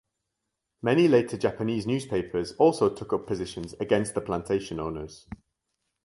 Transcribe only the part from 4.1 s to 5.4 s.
the plantation owners.